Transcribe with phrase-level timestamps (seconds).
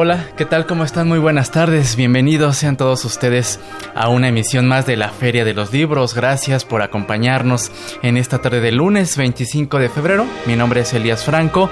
[0.00, 0.64] Hola, ¿qué tal?
[0.64, 1.08] ¿Cómo están?
[1.08, 1.96] Muy buenas tardes.
[1.96, 3.58] Bienvenidos sean todos ustedes
[3.96, 6.14] a una emisión más de la Feria de los Libros.
[6.14, 7.72] Gracias por acompañarnos
[8.04, 10.24] en esta tarde de lunes 25 de febrero.
[10.46, 11.68] Mi nombre es Elías Franco.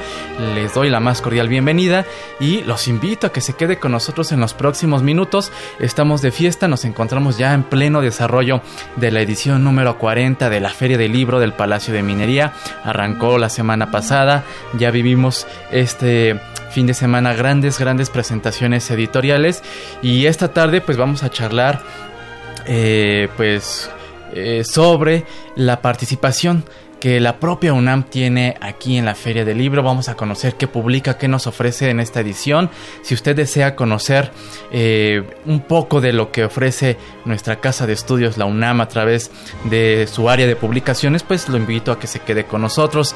[0.56, 2.04] Les doy la más cordial bienvenida
[2.40, 5.52] y los invito a que se quede con nosotros en los próximos minutos.
[5.78, 8.60] Estamos de fiesta, nos encontramos ya en pleno desarrollo
[8.96, 12.54] de la edición número 40 de la Feria del Libro del Palacio de Minería.
[12.82, 14.42] Arrancó la semana pasada,
[14.76, 16.40] ya vivimos este
[16.76, 19.62] fin de semana grandes, grandes presentaciones editoriales.
[20.02, 21.80] Y esta tarde pues vamos a charlar
[22.66, 23.88] eh, pues
[24.34, 25.24] eh, sobre
[25.54, 26.64] la participación
[27.06, 29.80] que la propia UNAM tiene aquí en la Feria del Libro.
[29.80, 32.68] Vamos a conocer qué publica, qué nos ofrece en esta edición.
[33.02, 34.32] Si usted desea conocer
[34.72, 39.30] eh, un poco de lo que ofrece nuestra casa de estudios, la UNAM, a través
[39.70, 43.14] de su área de publicaciones, pues lo invito a que se quede con nosotros.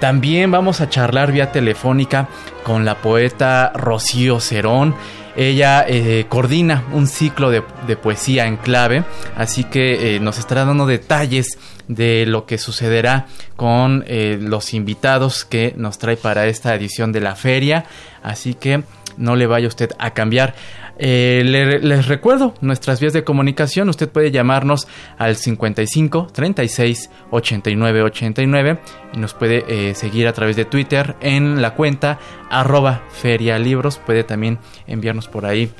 [0.00, 2.28] También vamos a charlar vía telefónica
[2.64, 4.96] con la poeta Rocío Cerón.
[5.40, 7.62] Ella eh, coordina un ciclo de,
[7.96, 9.04] poesía en clave,
[9.36, 15.44] así que eh, nos estará dando detalles de lo que sucederá con eh, los invitados
[15.44, 17.84] que nos trae para esta edición de la feria.
[18.20, 18.82] Así que
[19.16, 20.56] no le vaya usted a cambiar.
[20.98, 23.88] Eh, les recuerdo nuestras vías de comunicación.
[23.88, 28.80] Usted puede llamarnos al 55 36 89 89
[29.14, 32.18] y nos puede eh, seguir a través de Twitter en la cuenta
[32.50, 33.98] arroba ferialibros.
[33.98, 35.70] Puede también enviarnos por ahí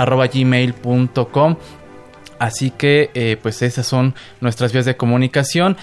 [2.38, 5.76] Así que pues esas son nuestras vías de comunicación.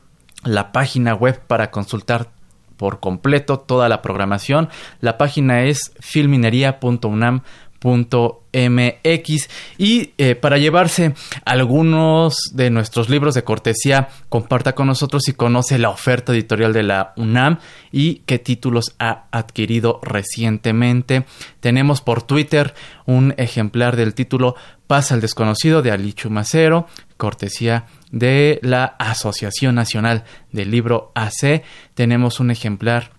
[0.44, 2.30] la página web para consultar
[2.76, 4.68] por completo toda la programación.
[5.00, 7.42] La página es filminería.unam
[7.86, 9.48] mx
[9.78, 11.14] y eh, para llevarse
[11.44, 16.82] algunos de nuestros libros de cortesía comparta con nosotros y conoce la oferta editorial de
[16.82, 17.58] la UNAM
[17.92, 21.26] y qué títulos ha adquirido recientemente.
[21.60, 22.74] Tenemos por Twitter
[23.06, 26.86] un ejemplar del título Pasa al desconocido de Alichu Macero
[27.16, 31.62] cortesía de la Asociación Nacional del Libro AC
[31.94, 33.15] tenemos un ejemplar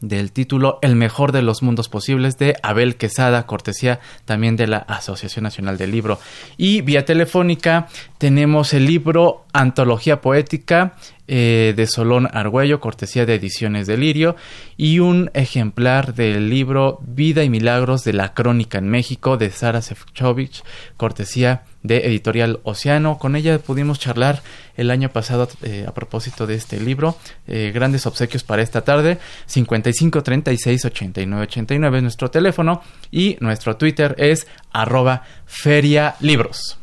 [0.00, 4.78] del título El mejor de los mundos posibles de Abel Quesada, cortesía también de la
[4.78, 6.18] Asociación Nacional del Libro.
[6.56, 7.88] Y vía telefónica
[8.18, 10.94] tenemos el libro Antología Poética
[11.28, 14.36] eh, de Solón Argüello, cortesía de Ediciones Delirio,
[14.76, 19.82] y un ejemplar del libro Vida y Milagros de la Crónica en México de Sara
[19.82, 20.64] Sefcovic,
[20.96, 23.18] cortesía de Editorial Océano.
[23.18, 24.42] Con ella pudimos charlar
[24.76, 27.16] el año pasado eh, a propósito de este libro.
[27.46, 29.18] Eh, grandes obsequios para esta tarde.
[29.46, 36.78] 55 36 89 89 es nuestro teléfono y nuestro Twitter es arroba ferialibros.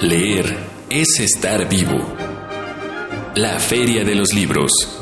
[0.00, 0.56] Leer
[0.90, 2.16] es estar vivo.
[3.36, 5.01] La Feria de los Libros.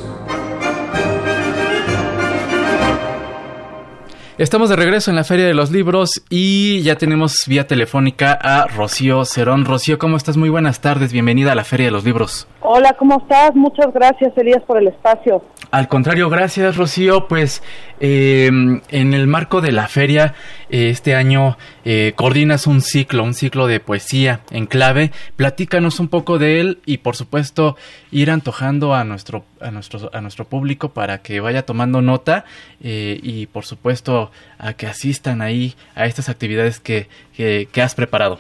[4.40, 8.66] Estamos de regreso en la Feria de los Libros y ya tenemos vía telefónica a
[8.69, 9.66] Rocío Cerón.
[9.66, 10.38] Rocío, ¿cómo estás?
[10.38, 12.48] Muy buenas tardes, bienvenida a la Feria de los Libros.
[12.62, 13.54] Hola, ¿cómo estás?
[13.54, 15.44] Muchas gracias, Elías, por el espacio.
[15.70, 17.28] Al contrario, gracias, Rocío.
[17.28, 17.62] Pues
[18.00, 20.32] eh, en el marco de la feria,
[20.70, 25.10] eh, este año eh, coordinas un ciclo, un ciclo de poesía en clave.
[25.36, 27.76] Platícanos un poco de él y, por supuesto,
[28.10, 32.44] ir antojando a nuestro, a nuestro, a nuestro público para que vaya tomando nota
[32.80, 38.38] y, por supuesto, a que asistan ahí a estas actividades que, que, has preparado.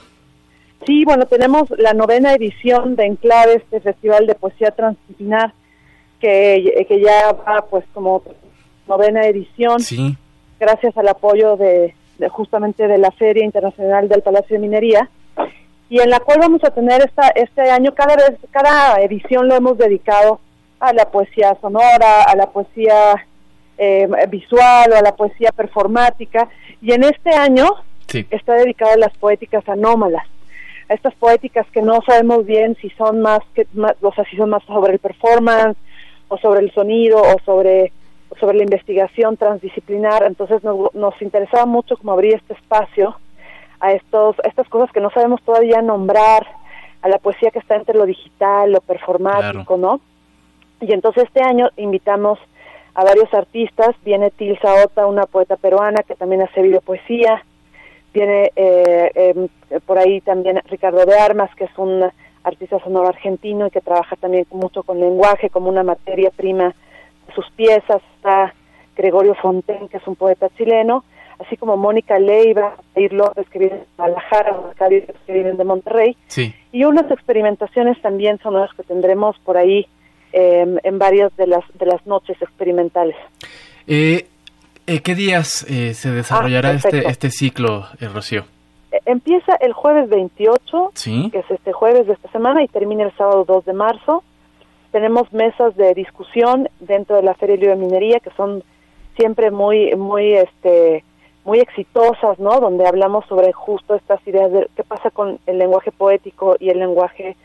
[0.86, 5.52] Sí, bueno, tenemos la novena edición de Enclave, este Festival de Poesía Transdisciplinar,
[6.20, 8.22] que, que ya va pues como
[8.86, 9.80] novena edición.
[9.80, 10.16] Sí.
[10.58, 11.94] Gracias al apoyo de,
[12.28, 15.08] justamente de la Feria Internacional del Palacio de Minería
[15.88, 19.56] y en la cual vamos a tener esta este año cada vez cada edición lo
[19.56, 20.40] hemos dedicado
[20.80, 23.26] a la poesía sonora, a la poesía
[23.76, 26.48] eh, visual o a la poesía performática.
[26.82, 27.66] Y en este año
[28.08, 30.26] está dedicado a las poéticas anómalas,
[30.88, 34.36] a estas poéticas que no sabemos bien si son más, que, más, o sea, si
[34.36, 35.78] son más sobre el performance
[36.28, 37.92] o sobre el sonido o sobre
[38.38, 43.16] sobre la investigación transdisciplinar, entonces nos, nos interesaba mucho como abrir este espacio
[43.80, 46.46] a estos a estas cosas que no sabemos todavía nombrar,
[47.02, 50.00] a la poesía que está entre lo digital, lo performático, ¿no?
[50.80, 52.38] Y entonces este año invitamos
[52.94, 53.94] a varios artistas.
[54.04, 57.42] Viene Tilsa Ota, una poeta peruana que también hace videopoesía.
[58.12, 59.48] Viene eh, em,
[59.86, 62.10] por ahí también Ricardo de Armas, que es un
[62.42, 66.74] artista sonoro argentino y que trabaja también mucho con lenguaje como una materia prima
[67.30, 68.02] sus piezas.
[68.16, 68.54] Está
[68.96, 71.04] Gregorio Fonten, que es un poeta chileno,
[71.38, 76.16] así como Mónica Leiva, Ir López, que viene de Guadalajara, que vienen de Monterrey.
[76.26, 76.54] Sí.
[76.72, 79.86] Y unas experimentaciones también sonoras que tendremos por ahí
[80.32, 83.16] Em, en varias de las, de las noches experimentales.
[83.88, 84.28] Eh,
[84.86, 88.44] eh ¿Qué días eh, se desarrollará ah, este, este ciclo, eh, Rocío?
[88.92, 91.30] E, empieza el jueves 28, ¿Sí?
[91.32, 94.22] que es este jueves de esta semana, y termina el sábado 2 de marzo.
[94.92, 98.62] Tenemos mesas de discusión dentro de la Feria de Minería que son
[99.16, 101.04] siempre muy, muy, este,
[101.44, 102.60] muy exitosas, ¿no?
[102.60, 106.78] Donde hablamos sobre justo estas ideas de qué pasa con el lenguaje poético y el
[106.78, 107.36] lenguaje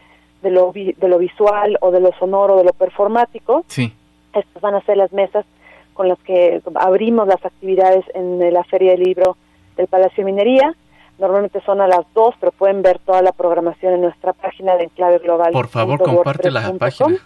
[0.42, 3.63] de lo, de lo visual o de lo sonoro, de lo performático.
[3.68, 3.94] Sí.
[4.33, 5.45] Estas van a ser las mesas
[5.94, 9.38] con las que abrimos las actividades en la Feria del Libro
[9.77, 10.75] del Palacio de Minería.
[11.18, 14.83] Normalmente son a las dos, pero pueden ver toda la programación en nuestra página de
[14.86, 15.53] Enclave Global.
[15.53, 17.18] Por favor, comparte la página.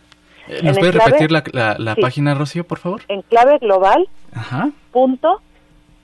[0.63, 1.43] ¿Nos puede repetir la,
[1.77, 3.01] la, página, Rocío, por favor?
[3.07, 4.07] Enclave Global.
[4.33, 4.69] Ajá.
[4.91, 5.41] Punto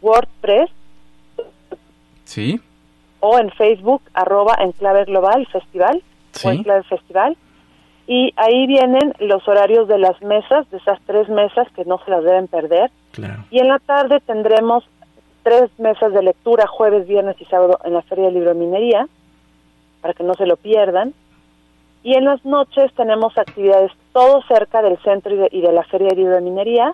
[0.01, 0.69] WordPress.
[2.25, 2.61] Sí.
[3.19, 6.63] O en Facebook, arroba Enclave Global Festival sí.
[6.63, 7.37] del festival.
[8.07, 12.11] Y ahí vienen los horarios de las mesas, de esas tres mesas que no se
[12.11, 12.91] las deben perder.
[13.49, 14.83] Y en la tarde tendremos
[15.41, 19.07] tres mesas de lectura, jueves, viernes y sábado en la Feria de Libro Minería,
[20.01, 21.13] para que no se lo pierdan.
[22.05, 25.81] Y en las noches tenemos actividades todo cerca del centro y de, y de la
[25.85, 26.93] Feria de Libro de Minería.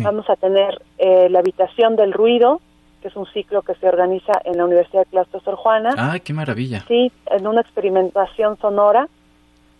[0.00, 2.60] Vamos a tener eh, la habitación del ruido,
[3.00, 5.94] que es un ciclo que se organiza en la Universidad de Claustro Sor Juana.
[5.96, 6.84] ¡Ay, qué maravilla!
[6.86, 9.08] Sí, en una experimentación sonora,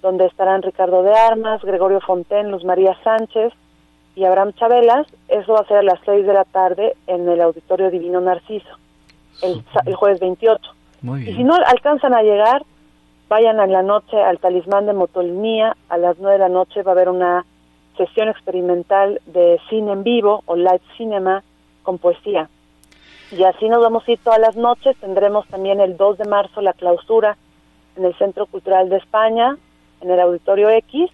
[0.00, 3.52] donde estarán Ricardo de Armas, Gregorio Fonten, Luz María Sánchez
[4.16, 5.06] y Abraham Chabelas.
[5.28, 8.78] Eso va a ser a las 6 de la tarde en el Auditorio Divino Narciso,
[9.42, 10.62] el, jueves 28.
[11.02, 11.34] Muy bien.
[11.34, 12.62] Y si no alcanzan a llegar,
[13.32, 15.74] vayan a la noche al Talismán de Motolinía.
[15.88, 17.46] A las 9 de la noche va a haber una
[17.96, 21.42] sesión experimental de cine en vivo o live cinema
[21.82, 22.50] con poesía.
[23.30, 24.98] Y así nos vamos a ir todas las noches.
[24.98, 27.38] Tendremos también el 2 de marzo la clausura
[27.96, 29.56] en el Centro Cultural de España,
[30.02, 31.10] en el Auditorio X.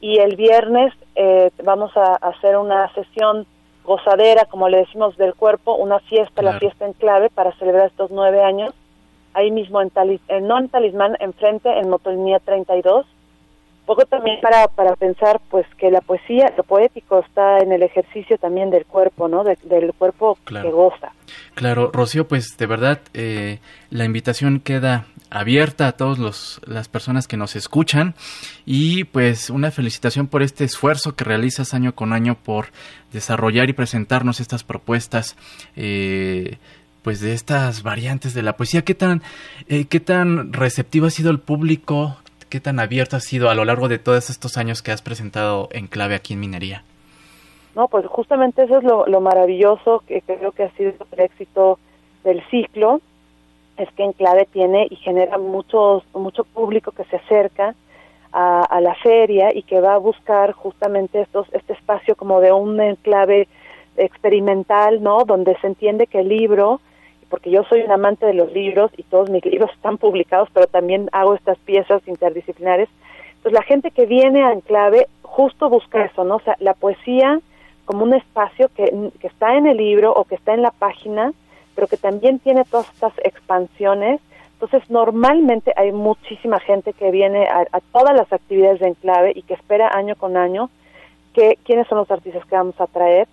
[0.00, 3.46] Y el viernes eh, vamos a, hacer una sesión
[3.84, 8.10] gozadera, como le decimos, del cuerpo, una fiesta, la fiesta en clave para celebrar estos
[8.10, 8.74] nueve años.
[9.34, 9.90] Ahí mismo, en,
[10.28, 13.06] en no en Talismán, enfrente, en Motolinía 32
[13.86, 18.38] poco también para, para pensar pues que la poesía, lo poético está en el ejercicio
[18.38, 19.42] también del cuerpo, ¿no?
[19.44, 21.12] del cuerpo que goza.
[21.54, 23.58] Claro, Rocío, pues de verdad eh,
[23.90, 28.14] la invitación queda abierta a todas las personas que nos escuchan
[28.66, 32.66] y pues una felicitación por este esfuerzo que realizas año con año por
[33.12, 35.36] desarrollar y presentarnos estas propuestas
[35.74, 36.58] eh,
[37.02, 38.82] pues de estas variantes de la poesía.
[38.82, 39.22] ¿Qué tan,
[39.68, 42.16] eh, qué tan receptivo ha sido el público?
[42.48, 45.68] ¿Qué tan abierto ha sido a lo largo de todos estos años que has presentado
[45.72, 46.84] en clave aquí en Minería?
[47.74, 51.78] No, pues justamente eso es lo, maravilloso que creo que ha sido el éxito
[52.22, 53.00] del ciclo,
[53.78, 57.74] es que en clave tiene y genera mucho, mucho público que se acerca
[58.30, 62.52] a, a, la feria y que va a buscar justamente estos, este espacio como de
[62.52, 63.48] un enclave
[63.96, 65.24] experimental, ¿no?
[65.24, 66.80] Donde se entiende que el libro,
[67.32, 70.66] porque yo soy un amante de los libros y todos mis libros están publicados, pero
[70.66, 72.90] también hago estas piezas interdisciplinares.
[73.36, 76.36] Entonces la gente que viene a Enclave justo busca eso, ¿no?
[76.36, 77.40] O sea, la poesía
[77.86, 81.32] como un espacio que, que está en el libro o que está en la página,
[81.74, 84.20] pero que también tiene todas estas expansiones.
[84.60, 89.40] Entonces, normalmente hay muchísima gente que viene a, a todas las actividades de Enclave y
[89.42, 90.68] que espera año con año
[91.32, 93.26] que quiénes son los artistas que vamos a traer.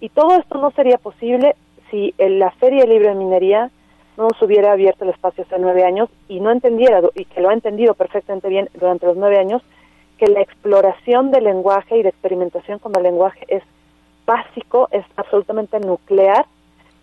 [0.00, 1.54] Y todo esto no sería posible
[1.92, 3.70] si en la Feria del Libro de Minería
[4.16, 7.50] no nos hubiera abierto el espacio hace nueve años y no entendiera, y que lo
[7.50, 9.62] ha entendido perfectamente bien durante los nueve años,
[10.18, 13.62] que la exploración del lenguaje y de experimentación con el lenguaje es
[14.26, 16.46] básico, es absolutamente nuclear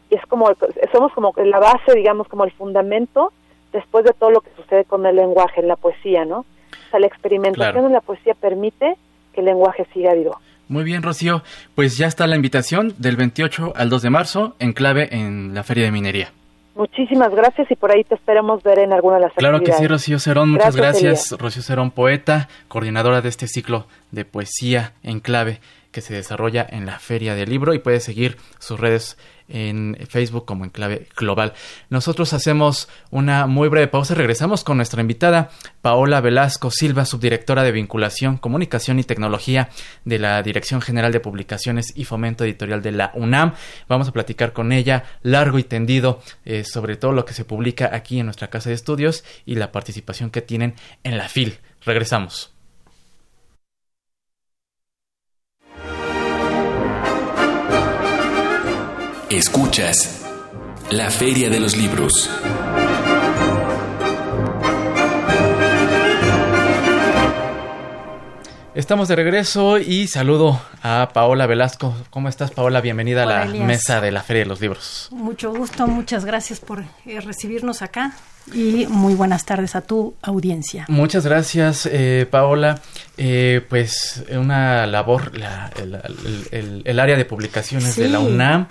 [0.10, 0.50] y es como,
[0.92, 3.32] somos como la base, digamos, como el fundamento
[3.72, 6.40] después de todo lo que sucede con el lenguaje en la poesía, ¿no?
[6.40, 8.98] O sea, la experimentación en la poesía permite
[9.34, 10.40] que el lenguaje siga vivo.
[10.70, 11.42] Muy bien, Rocío.
[11.76, 15.64] Pues ya está la invitación del 28 al 2 de marzo en clave en la
[15.64, 16.32] Feria de Minería.
[16.76, 19.86] Muchísimas gracias y por ahí te esperamos ver en alguna de las Claro que sí,
[19.88, 20.52] Rocío Cerón.
[20.52, 21.32] Muchas gracias.
[21.38, 25.60] Rocío Cerón, poeta, coordinadora de este ciclo de poesía en clave
[25.92, 29.18] que se desarrolla en la Feria del Libro y puede seguir sus redes
[29.50, 31.54] en Facebook como en clave global.
[31.90, 35.50] Nosotros hacemos una muy breve pausa y regresamos con nuestra invitada
[35.82, 39.70] Paola Velasco Silva, subdirectora de vinculación, comunicación y tecnología
[40.06, 43.54] de la Dirección General de Publicaciones y Fomento Editorial de la UNAM.
[43.88, 47.90] Vamos a platicar con ella largo y tendido eh, sobre todo lo que se publica
[47.94, 51.60] aquí en nuestra casa de estudios y la participación que tienen en la FIL.
[51.86, 52.59] Regresamos.
[59.30, 60.26] Escuchas
[60.90, 62.32] La Feria de los Libros.
[68.74, 71.96] Estamos de regreso y saludo a Paola Velasco.
[72.10, 72.82] ¿Cómo estás, Paola?
[72.82, 75.10] Bienvenida a la mesa de la Feria de los Libros.
[75.12, 78.14] Mucho gusto, muchas gracias por eh, recibirnos acá
[78.52, 80.86] y muy buenas tardes a tu audiencia.
[80.88, 82.82] Muchas gracias, eh, Paola.
[83.18, 85.34] Eh, pues una labor,
[85.76, 88.68] el, área de publicaciones de la UNAM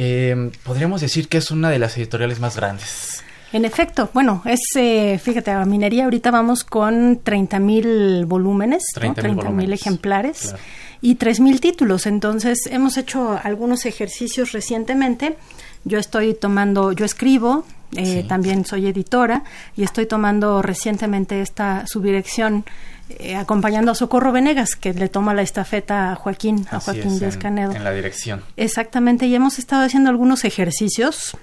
[0.00, 3.24] eh, podríamos decir que es una de las editoriales más grandes.
[3.52, 9.50] En efecto, bueno, es, eh, fíjate, a minería ahorita vamos con 30 mil volúmenes, 30
[9.50, 10.54] mil ejemplares
[11.00, 12.06] y 3 mil títulos.
[12.06, 15.36] Entonces, hemos hecho algunos ejercicios recientemente.
[15.84, 17.64] Yo estoy tomando, yo escribo,
[17.96, 19.42] eh, también soy editora
[19.76, 22.64] y estoy tomando recientemente esta subdirección
[23.10, 27.36] eh, acompañando a Socorro Venegas, que le toma la estafeta a Joaquín, a Joaquín Díaz
[27.36, 27.72] Canedo.
[27.72, 28.42] En la dirección.
[28.56, 31.36] Exactamente, y hemos estado haciendo algunos ejercicios,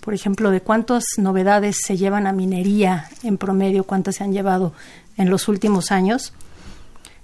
[0.00, 4.72] por ejemplo, de cuántas novedades se llevan a minería en promedio, cuántas se han llevado
[5.16, 6.32] en los últimos años.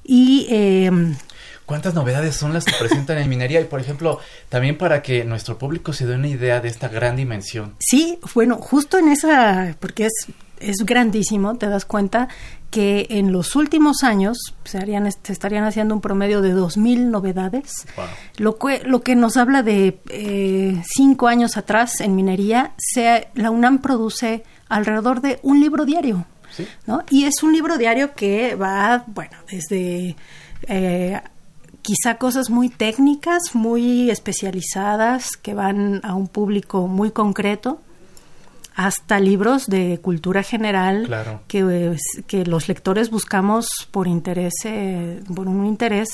[0.04, 1.14] Y em,
[1.66, 3.60] ¿Cuántas novedades son las que presentan en minería?
[3.60, 7.16] Y por ejemplo, también para que nuestro público se dé una idea de esta gran
[7.16, 7.76] dimensión.
[7.78, 10.26] Sí, bueno, justo en esa, porque es,
[10.62, 12.28] es grandísimo, te das cuenta
[12.70, 17.86] que en los últimos años se, harían, se estarían haciendo un promedio de 2.000 novedades,
[18.38, 23.50] lo, que, lo que nos habla de eh, cinco años atrás en minería, se, la
[23.50, 26.24] UNAM produce alrededor de un libro diario.
[26.86, 27.02] ¿no?
[27.10, 30.16] Y es un libro diario que va, bueno, desde
[30.68, 31.20] eh,
[31.82, 37.80] quizá cosas muy técnicas, muy especializadas, que van a un público muy concreto,
[38.74, 41.08] hasta libros de cultura general
[41.48, 46.08] que, que los lectores buscamos por interés, eh, por un interés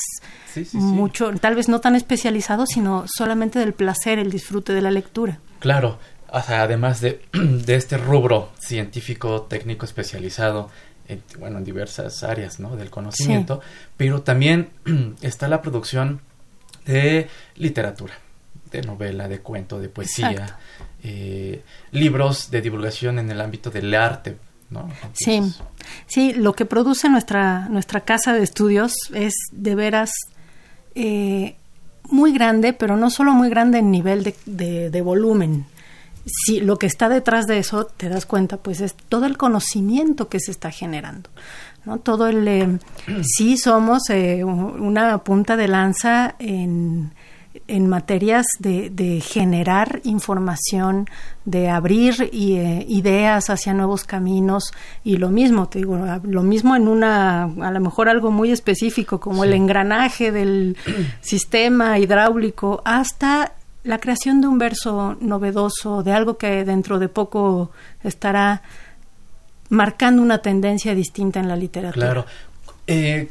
[0.73, 5.39] mucho, tal vez no tan especializado, sino solamente del placer, el disfrute de la lectura.
[5.61, 5.99] Claro,
[6.31, 10.71] o sea, además de, de este rubro científico, técnico especializado,
[11.07, 12.77] en, bueno, en diversas áreas ¿no?
[12.77, 13.61] del conocimiento,
[13.97, 14.71] pero también
[15.23, 16.21] está la producción
[16.85, 18.15] de literatura,
[18.71, 20.59] de novela, de cuento, de poesía,
[21.03, 24.37] eh, libros de divulgación en el ámbito del arte.
[24.71, 24.89] ¿no?
[25.15, 25.41] sí,
[26.07, 30.13] sí, lo que produce nuestra, nuestra casa de estudios es de veras
[30.95, 31.57] eh,
[32.11, 35.67] muy grande, pero no solo muy grande en nivel de, de, volumen.
[36.27, 40.29] Si lo que está detrás de eso, te das cuenta, pues es todo el conocimiento
[40.29, 41.31] que se está generando.
[41.85, 41.99] ¿no?
[41.99, 42.47] Todo el...
[42.49, 42.79] Eh,
[43.23, 47.13] sí somos una punta de lanza en
[47.67, 51.07] en materias de, generar información,
[51.45, 54.73] de abrir eh, ideas hacia nuevos caminos
[55.05, 59.21] y lo mismo, te digo, lo mismo en una, a lo mejor algo muy específico
[59.21, 60.77] como el engranaje del
[61.21, 67.71] sistema hidráulico hasta la creación de un verso novedoso, de algo que dentro de poco
[68.03, 68.63] estará
[69.71, 72.07] marcando una tendencia distinta en la literatura.
[72.07, 72.27] Claro.
[72.87, 73.31] Eh,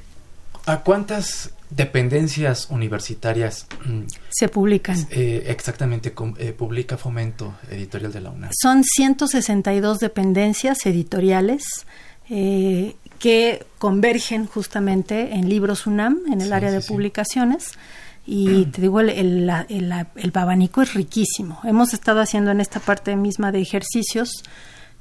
[0.66, 5.08] ¿A cuántas dependencias universitarias mm, se publican?
[5.12, 8.52] Eh, exactamente, eh, publica Fomento Editorial de la UNAM.
[8.60, 11.64] Son 162 dependencias editoriales
[12.30, 17.72] eh, que convergen justamente en Libros UNAM, en el área de publicaciones.
[18.26, 21.62] Y te digo, el, el, el, abanico es riquísimo.
[21.64, 24.44] Hemos estado haciendo en esta parte misma de ejercicios.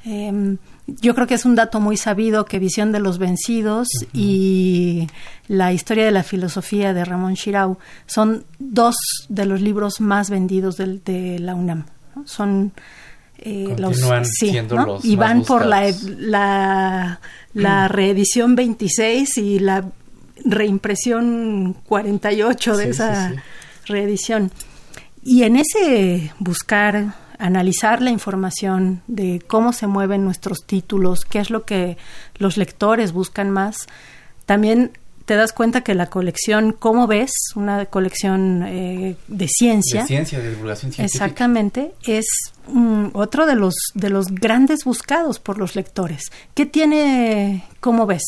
[0.04, 5.08] Em, yo creo que es un dato muy sabido que Visión de los Vencidos y
[5.48, 8.96] la historia de la filosofía de Ramón Shirau son dos
[9.28, 11.86] de los libros más vendidos de, de la UNAM.
[12.24, 12.72] Son
[13.38, 14.00] eh, los,
[14.38, 14.56] sí,
[15.02, 17.20] y van por la, la,
[17.52, 19.84] la, reedición 26 y la
[20.44, 23.34] reimpresión 48 de esa
[23.86, 24.50] reedición.
[25.22, 31.50] Y en ese buscar, analizar la información de cómo se mueven nuestros títulos, qué es
[31.50, 31.96] lo que
[32.36, 33.86] los lectores buscan más,
[34.46, 34.92] también
[35.26, 37.32] te das cuenta que la colección ¿Cómo ves?
[37.56, 40.02] Una colección eh, de ciencia.
[40.02, 41.24] De ciencia, de divulgación científica.
[41.24, 41.92] Exactamente.
[42.06, 42.26] Es
[43.12, 46.30] otro de los, de los grandes buscados por los lectores.
[46.54, 48.22] ¿Qué tiene ¿Cómo ves?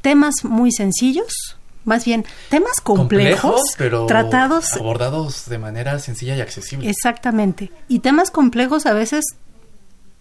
[0.00, 6.88] Temas muy sencillos, más bien temas complejos, pero tratados abordados de manera sencilla y accesible.
[6.88, 7.70] Exactamente.
[7.88, 9.24] Y temas complejos a veces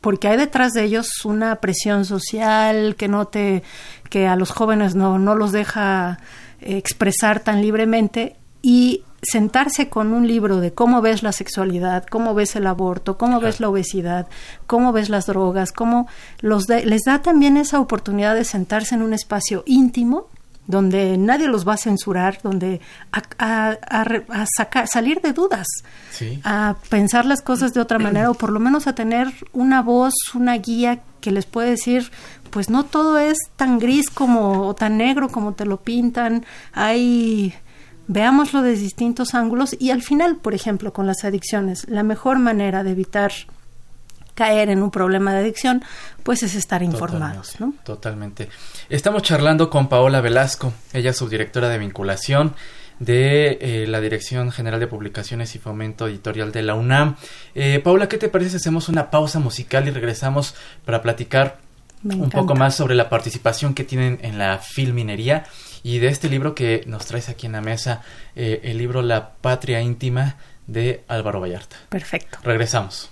[0.01, 3.63] porque hay detrás de ellos una presión social que no te
[4.09, 6.19] que a los jóvenes no, no los deja
[6.61, 12.55] expresar tan libremente y sentarse con un libro de cómo ves la sexualidad, cómo ves
[12.55, 14.27] el aborto, cómo ves la obesidad,
[14.65, 16.07] cómo ves las drogas, cómo
[16.39, 20.27] los les da también esa oportunidad de sentarse en un espacio íntimo
[20.69, 22.79] donde nadie los va a censurar, donde
[23.11, 25.65] a, sacar, salir de dudas,
[26.43, 30.13] a pensar las cosas de otra manera o por lo menos a tener una voz,
[30.35, 32.11] una guía que les puede decir,
[32.51, 37.55] pues no todo es tan gris como o tan negro como te lo pintan, hay
[38.05, 42.83] veámoslo desde distintos ángulos y al final, por ejemplo, con las adicciones, la mejor manera
[42.83, 43.31] de evitar
[44.39, 45.83] caer en un problema de adicción,
[46.23, 47.73] pues es estar informados, ¿no?
[47.83, 48.47] Totalmente.
[48.87, 52.55] Estamos charlando con Paola Velasco, ella es subdirectora de vinculación
[52.99, 57.17] de eh, la Dirección General de Publicaciones y Fomento Editorial de la UNAM.
[57.53, 61.57] Eh, Paola, ¿qué te parece si hacemos una pausa musical y regresamos para platicar
[62.05, 65.43] un poco más sobre la participación que tienen en la filminería
[65.83, 68.03] y de este libro que nos traes aquí en la mesa,
[68.37, 71.75] eh, el libro La Patria Íntima de Álvaro Vallarta.
[71.89, 72.39] Perfecto.
[72.41, 73.09] Regresamos.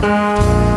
[0.00, 0.69] Thank you.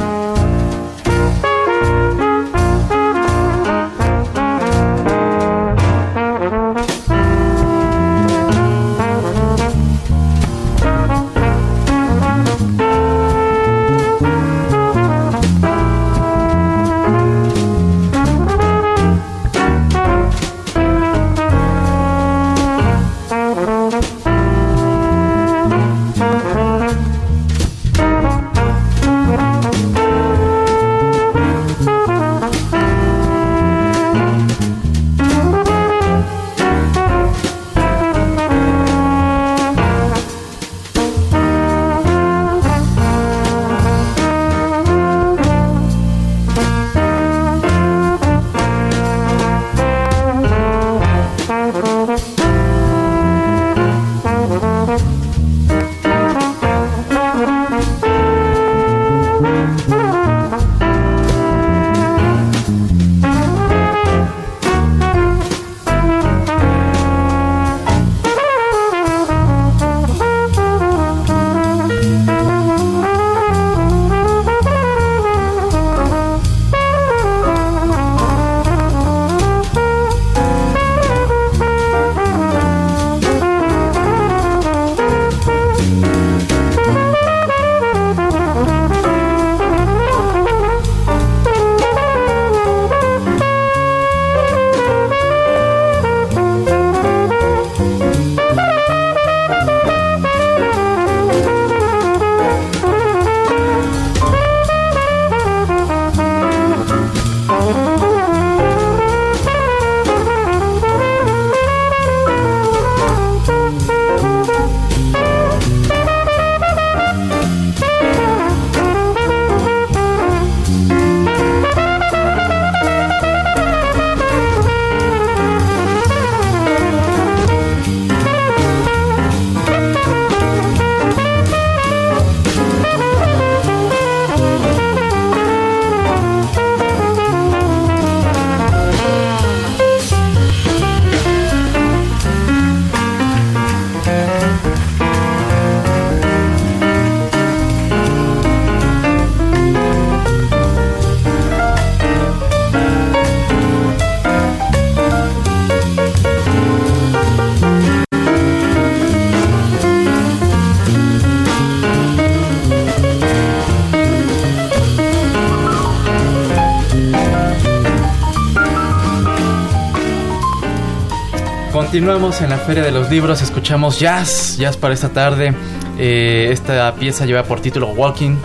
[171.94, 175.54] Continuamos en la Feria de los Libros, escuchamos jazz, jazz para esta tarde.
[176.00, 178.36] Eh, esta pieza lleva por título Walking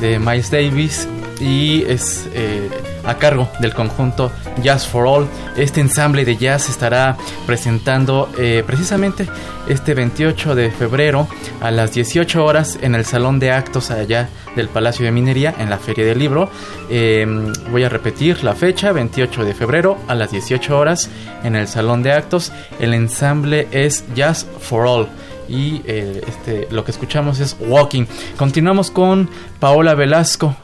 [0.00, 2.68] de Miles Davis y es eh,
[3.06, 4.30] a cargo del conjunto
[4.62, 5.28] Jazz for All.
[5.56, 7.16] Este ensamble de jazz estará
[7.46, 9.26] presentando eh, precisamente
[9.68, 11.28] este 28 de febrero
[11.60, 15.70] a las 18 horas en el Salón de Actos allá del Palacio de Minería en
[15.70, 16.50] la Feria del Libro.
[16.88, 21.10] Em, voy a repetir la fecha, 28 de febrero a las 18 horas
[21.42, 22.52] en el Salón de Actos.
[22.80, 25.08] El ensamble es Jazz for All
[25.48, 28.06] y eh, este, lo que escuchamos es Walking.
[28.36, 29.28] Continuamos con
[29.60, 30.56] Paola Velasco,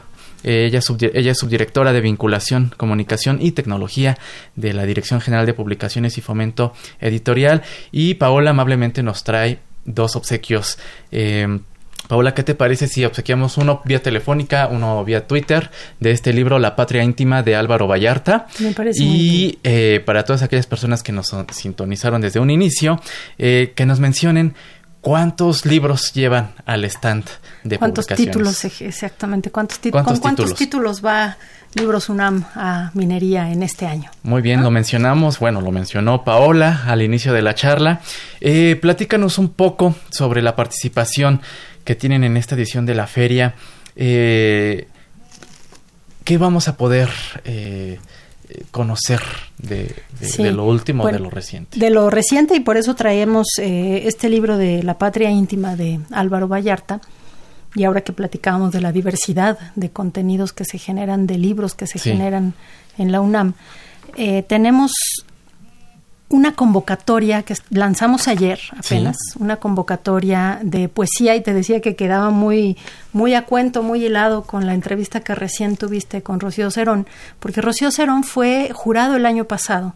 [0.43, 4.17] ella, es subdirectora de vinculación, comunicación y tecnología
[4.55, 7.63] de la Dirección General de Publicaciones y Fomento Editorial.
[7.91, 10.77] Y Paola amablemente nos trae dos obsequios.
[11.11, 11.59] Eh,
[12.07, 16.59] Paola, ¿qué te parece si obsequiamos uno vía telefónica, uno vía Twitter de este libro
[16.59, 18.47] La Patria Íntima de Álvaro Vallarta?
[18.59, 19.01] Me parece.
[19.03, 22.99] Y eh, para todas aquellas personas que nos sintonizaron desde un inicio,
[23.37, 24.53] eh, que nos mencionen
[25.03, 27.25] ¿Cuántos libros llevan al stand
[27.65, 29.51] de ¿Cuántos títulos exactamente?
[29.51, 31.35] ¿Cuántos, ¿Con cuántos títulos va
[31.73, 34.09] Libros UNAM a minería en este año?
[34.23, 37.99] Muy bien, lo mencionamos, bueno, lo mencionó Paola al inicio de la charla.
[38.39, 41.41] Eh, platícanos un poco sobre la participación
[41.83, 43.55] que tienen en esta edición de la feria.
[43.97, 44.87] Eh,
[46.23, 47.09] ¿Qué vamos a poder
[47.43, 47.99] eh,
[48.71, 49.21] conocer
[49.57, 49.95] de,
[50.51, 51.79] lo último, de lo reciente.
[51.79, 55.99] De lo reciente y por eso traemos eh, este libro de La Patria Íntima de
[56.11, 57.01] Álvaro Vallarta.
[57.75, 61.87] Y ahora que platicábamos de la diversidad de contenidos que se generan, de libros que
[61.87, 62.53] se generan
[62.99, 63.55] en la UNAM,
[64.15, 64.93] eh, tenemos
[66.33, 72.31] una convocatoria que lanzamos ayer apenas, una convocatoria de poesía y te decía que quedaba
[72.31, 72.75] muy
[73.11, 77.05] muy a cuento, muy hilado con la entrevista que recién tuviste con Rocío Cerón,
[77.39, 79.93] porque Rocío Cerón fue jurado el año pasado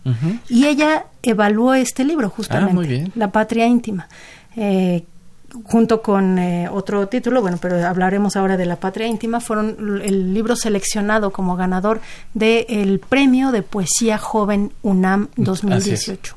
[0.48, 4.08] y ella evaluó este libro justamente, ah, La Patria Íntima.
[4.56, 5.06] Eh,
[5.64, 10.34] junto con eh, otro título, bueno, pero hablaremos ahora de La Patria Íntima, fueron el
[10.34, 12.02] libro seleccionado como ganador
[12.34, 16.36] del Premio de Poesía Joven UNAM 2018.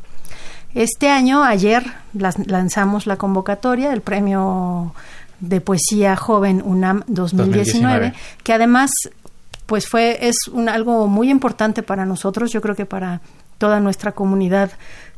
[0.75, 4.95] Este año, ayer, lanzamos la convocatoria del Premio
[5.41, 8.91] de Poesía Joven UNAM 2019, que además
[9.67, 13.21] pues fue es un, algo muy importante para nosotros, yo creo que para
[13.59, 14.73] toda nuestra comunidad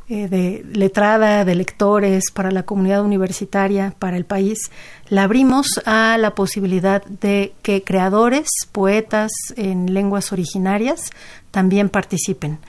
[0.09, 4.69] eh, de letrada, de lectores, para la comunidad universitaria, para el país,
[5.07, 11.09] la abrimos a la posibilidad de que creadores, poetas en lenguas originarias
[11.51, 12.59] también participen.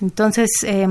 [0.00, 0.86] Entonces, eh,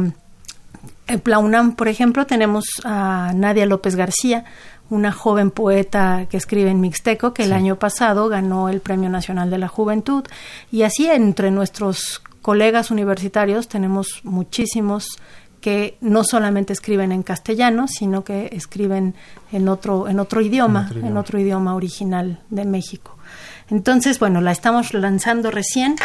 [1.07, 4.45] en la UNAM, por ejemplo, tenemos a Nadia López García,
[4.89, 9.49] una joven poeta que escribe en mixteco, que el año pasado ganó el Premio Nacional
[9.49, 10.23] de la Juventud.
[10.71, 15.17] Y así entre nuestros colegas universitarios tenemos muchísimos
[15.63, 19.15] que no solamente escriben en castellano, sino que escriben
[19.53, 23.17] en otro, en otro idioma, en otro idioma, original de México.
[23.69, 25.95] Entonces, bueno, la estamos lanzando recién.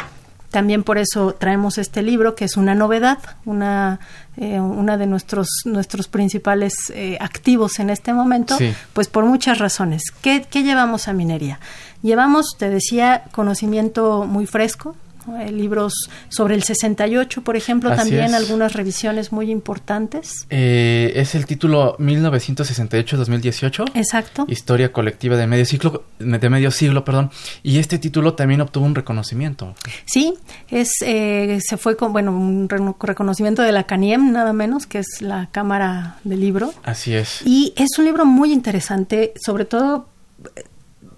[0.52, 3.98] También por eso traemos este libro, que es una novedad, una,
[4.36, 8.56] eh, una de nuestros, nuestros principales eh, activos en este momento,
[8.92, 10.04] pues por muchas razones.
[10.22, 11.58] ¿Qué, ¿Qué llevamos a minería?
[12.00, 14.94] Llevamos, te decía, conocimiento muy fresco,
[15.36, 15.92] eh, libros
[16.28, 20.46] sobre el 68, por ejemplo, también algunas revisiones muy importantes.
[20.50, 23.90] Eh, es el título 1968-2018.
[23.94, 24.46] Exacto.
[24.48, 27.30] Historia colectiva de medio siglo, de medio siglo, perdón.
[27.62, 29.74] Y este título también obtuvo un reconocimiento.
[30.04, 30.34] Sí,
[30.68, 35.20] es eh, se fue con bueno un reconocimiento de la CANIEM nada menos, que es
[35.20, 36.72] la Cámara del Libro.
[36.84, 37.42] Así es.
[37.44, 40.08] Y es un libro muy interesante, sobre todo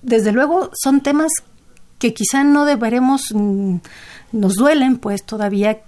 [0.02, 1.30] desde luego son temas
[2.00, 3.76] que quizá no deberemos, mm,
[4.32, 5.78] nos duelen, pues todavía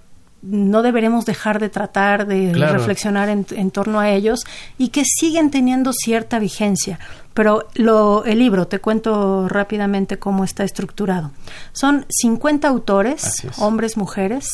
[0.43, 4.41] no deberemos dejar de tratar de reflexionar en, torno a ellos
[4.77, 6.99] y que siguen teniendo cierta vigencia.
[7.33, 11.31] Pero lo, el libro, te cuento rápidamente cómo está estructurado.
[11.71, 14.49] Son 50 autores, hombres, mujeres,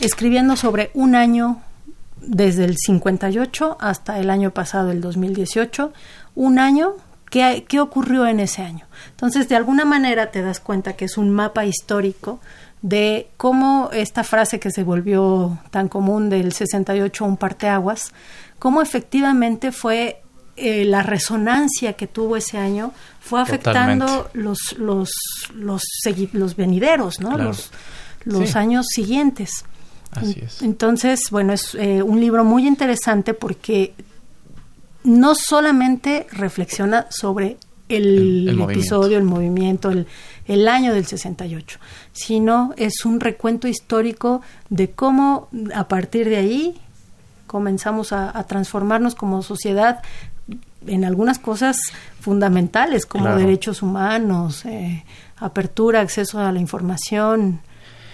[0.00, 1.62] escribiendo sobre un año
[2.20, 5.92] desde el 58 hasta el año pasado, el 2018,
[6.34, 6.94] un año
[7.32, 8.84] ¿Qué, ocurrió en ese año?
[9.08, 12.40] Entonces, de alguna manera te das cuenta que es un mapa histórico
[12.82, 18.12] de cómo esta frase que se volvió tan común del 68 un parteaguas,
[18.58, 20.20] cómo efectivamente fue
[20.56, 25.10] eh, la resonancia que tuvo ese año fue afectando los los
[25.54, 25.82] los
[26.32, 27.38] los venideros, ¿no?
[27.38, 27.70] Los
[28.24, 29.64] los años siguientes.
[30.10, 30.60] Así es.
[30.60, 33.94] Entonces, bueno, es eh, un libro muy interesante porque
[35.04, 37.56] no solamente reflexiona sobre
[37.88, 40.06] el, episodio, el movimiento, el,
[40.46, 41.78] el, año del 68,
[42.12, 46.80] sino es un recuento histórico de cómo a partir de ahí
[47.52, 50.00] comenzamos a, transformarnos como sociedad
[50.86, 51.76] en algunas cosas
[52.18, 55.04] fundamentales como derechos humanos, eh,
[55.36, 57.60] apertura, acceso a la información,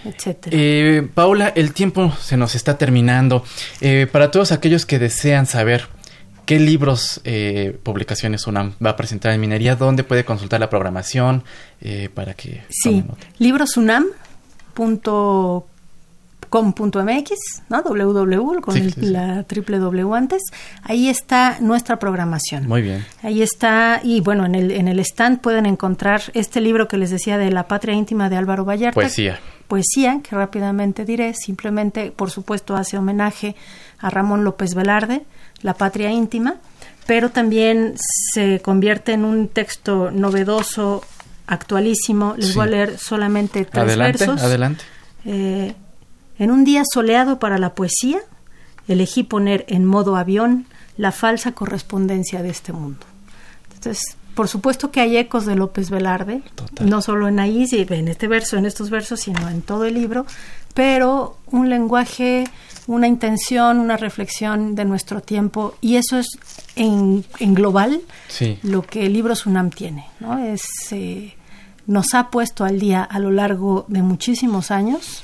[0.03, 0.55] etcétera.
[0.59, 3.43] Eh, Paula, el tiempo se nos está terminando.
[3.79, 5.87] Eh, para todos aquellos que desean saber
[6.49, 11.43] qué libros, eh, publicaciones UNAM va a presentar en minería, dónde puede consultar la programación
[12.15, 12.63] para que...
[12.69, 13.03] Sí,
[13.37, 15.63] librosunam.com
[16.49, 17.31] com.mx,
[17.69, 17.83] ¿no?
[17.83, 20.41] www con la triple W antes.
[20.83, 22.67] Ahí está nuestra programación.
[22.67, 23.05] Muy bien.
[23.21, 27.11] Ahí está y bueno, en el en el stand pueden encontrar este libro que les
[27.11, 28.95] decía de La patria íntima de Álvaro Vallarta.
[28.95, 29.39] Poesía.
[29.67, 33.55] Poesía, que rápidamente diré, simplemente por supuesto hace homenaje
[33.99, 35.21] a Ramón López Velarde,
[35.61, 36.55] La patria íntima,
[37.05, 37.95] pero también
[38.33, 41.03] se convierte en un texto novedoso,
[41.47, 42.35] actualísimo.
[42.37, 44.41] Les voy a leer solamente tres adelante, versos.
[44.41, 44.83] Adelante.
[45.25, 45.73] Eh,
[46.37, 48.19] en un día soleado para la poesía,
[48.87, 50.65] elegí poner en modo avión
[50.97, 53.05] la falsa correspondencia de este mundo.
[53.73, 56.41] Entonces, por supuesto que hay ecos de López Velarde,
[56.79, 60.25] no solo en ahí, en este verso, en estos versos, sino en todo el libro,
[60.79, 62.45] pero un lenguaje,
[62.87, 66.39] una intención, una reflexión de nuestro tiempo, y eso es
[66.77, 67.99] en, global
[68.63, 70.37] lo que el libro Sunam tiene, ¿no?
[70.37, 71.35] Es, eh,
[71.85, 75.23] nos ha puesto al día a lo largo de muchísimos años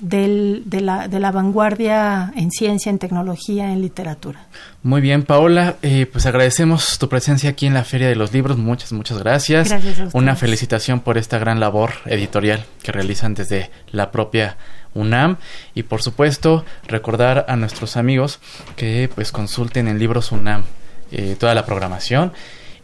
[0.00, 4.46] del, de, la, de la vanguardia en ciencia, en tecnología, en literatura.
[4.82, 8.58] Muy bien, Paola, eh, pues agradecemos tu presencia aquí en la Feria de los Libros.
[8.58, 9.68] Muchas, muchas gracias.
[9.68, 14.56] Gracias Una felicitación por esta gran labor editorial que realizan desde la propia
[14.94, 15.36] UNAM
[15.74, 18.40] y por supuesto recordar a nuestros amigos
[18.76, 20.64] que pues consulten en Libros UNAM
[21.12, 22.32] eh, toda la programación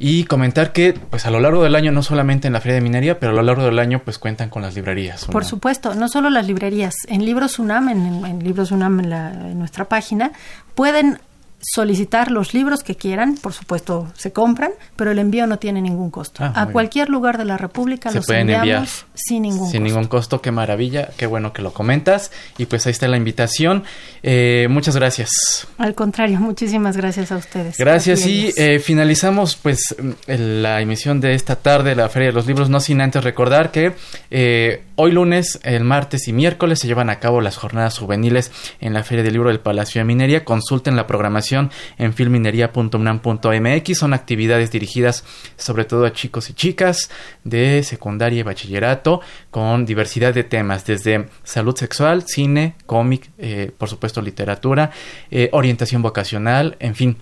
[0.05, 2.81] y comentar que pues a lo largo del año no solamente en la feria de
[2.81, 6.09] minería pero a lo largo del año pues cuentan con las librerías por supuesto no
[6.09, 10.33] solo las librerías en libros UNAM en, libros UNAM en, en nuestra página
[10.75, 11.21] pueden
[11.63, 16.11] solicitar los libros que quieran, por supuesto se compran, pero el envío no tiene ningún
[16.11, 16.43] costo.
[16.43, 20.07] Ah, a cualquier lugar de la República se los pueden enviar sin ningún sin ningún
[20.07, 20.43] costo.
[20.43, 23.85] Qué maravilla, qué bueno que lo comentas y pues ahí está la invitación.
[24.23, 25.69] Eh, muchas gracias.
[25.79, 27.77] Al contrario, muchísimas gracias a ustedes.
[27.79, 29.95] Gracias y eh, finalizamos pues
[30.27, 33.95] la emisión de esta tarde la Feria de los Libros, no sin antes recordar que
[34.31, 38.51] eh, hoy lunes, el martes y miércoles se llevan a cabo las jornadas juveniles
[38.81, 40.45] en la Feria del Libro del Palacio de Minería.
[40.45, 43.99] Consulten la programación en filminería.unam.mx.
[43.99, 45.25] Son actividades dirigidas
[45.57, 47.11] sobre todo a chicos y chicas
[47.45, 53.89] de secundaria y bachillerato con diversidad de temas, desde salud sexual, cine, cómic, eh, por
[53.89, 54.91] supuesto literatura,
[55.31, 57.17] eh, orientación vocacional, en fin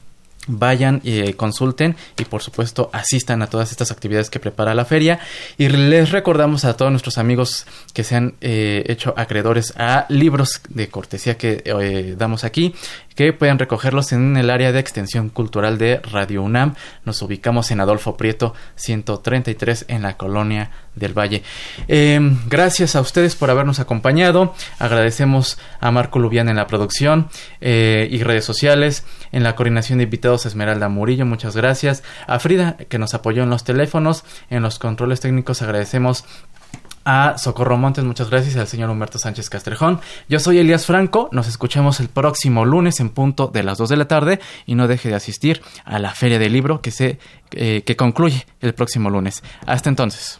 [0.47, 4.85] vayan y eh, consulten y por supuesto asistan a todas estas actividades que prepara la
[4.85, 5.21] feria.
[5.59, 10.61] Y les recordamos a todos nuestros amigos que se han eh, hecho acreedores a libros
[10.69, 12.75] de cortesía que eh, damos aquí
[13.21, 16.75] que pueden recogerlos en el área de extensión cultural de Radio UNAM.
[17.05, 21.43] Nos ubicamos en Adolfo Prieto 133 en la colonia del Valle
[22.49, 27.29] gracias a ustedes por habernos acompañado agradecemos a Marco Lubián en la producción
[27.61, 32.03] y redes sociales en la coordinación de invitados Esmeralda Murillo, muchas gracias.
[32.27, 36.25] A Frida, que nos apoyó en los teléfonos, en los controles técnicos, agradecemos
[37.05, 40.01] a Socorro Montes, muchas gracias, al señor Humberto Sánchez Castrejón.
[40.29, 43.97] Yo soy Elías Franco, nos escuchamos el próximo lunes en punto de las 2 de
[43.97, 47.19] la tarde y no deje de asistir a la Feria del Libro que, se,
[47.53, 49.43] eh, que concluye el próximo lunes.
[49.67, 50.40] Hasta entonces.